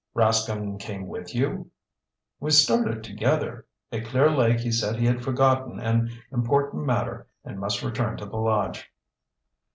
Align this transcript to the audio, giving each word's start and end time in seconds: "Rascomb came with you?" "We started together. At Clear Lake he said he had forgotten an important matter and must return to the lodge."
"Rascomb 0.15 0.79
came 0.79 1.05
with 1.07 1.35
you?" 1.35 1.69
"We 2.39 2.49
started 2.49 3.03
together. 3.03 3.67
At 3.91 4.05
Clear 4.05 4.31
Lake 4.31 4.61
he 4.61 4.71
said 4.71 4.95
he 4.95 5.05
had 5.05 5.23
forgotten 5.23 5.79
an 5.79 6.09
important 6.31 6.87
matter 6.87 7.27
and 7.45 7.59
must 7.59 7.83
return 7.83 8.17
to 8.17 8.25
the 8.25 8.37
lodge." 8.37 8.91